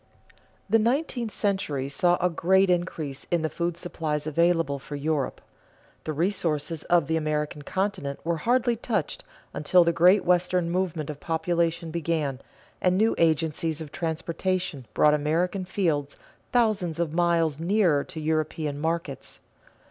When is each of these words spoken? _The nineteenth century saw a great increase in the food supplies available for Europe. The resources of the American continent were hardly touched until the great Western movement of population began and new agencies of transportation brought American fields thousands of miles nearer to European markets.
_The 0.67 0.79
nineteenth 0.79 1.31
century 1.31 1.87
saw 1.87 2.17
a 2.19 2.27
great 2.27 2.71
increase 2.71 3.27
in 3.29 3.43
the 3.43 3.51
food 3.51 3.77
supplies 3.77 4.25
available 4.25 4.79
for 4.79 4.95
Europe. 4.95 5.41
The 6.05 6.11
resources 6.11 6.81
of 6.85 7.05
the 7.05 7.17
American 7.17 7.61
continent 7.61 8.19
were 8.23 8.37
hardly 8.37 8.75
touched 8.75 9.23
until 9.53 9.83
the 9.83 9.93
great 9.93 10.25
Western 10.25 10.71
movement 10.71 11.11
of 11.11 11.19
population 11.19 11.91
began 11.91 12.39
and 12.81 12.97
new 12.97 13.13
agencies 13.19 13.79
of 13.79 13.91
transportation 13.91 14.87
brought 14.95 15.13
American 15.13 15.65
fields 15.65 16.17
thousands 16.51 16.99
of 16.99 17.13
miles 17.13 17.59
nearer 17.59 18.03
to 18.05 18.19
European 18.19 18.79
markets. 18.79 19.39